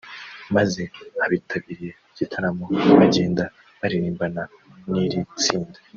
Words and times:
maze 0.55 0.81
abitabiriye 1.25 1.91
igitaramo 2.11 2.65
bagenda 2.99 3.43
baririmbana 3.79 4.43
n’iri 4.91 5.19
tsinda 5.39 5.79